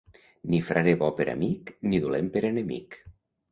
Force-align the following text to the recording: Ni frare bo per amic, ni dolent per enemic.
Ni 0.53 0.61
frare 0.69 0.95
bo 1.01 1.09
per 1.19 1.27
amic, 1.35 1.71
ni 1.93 2.01
dolent 2.07 2.35
per 2.37 2.45
enemic. 2.53 3.01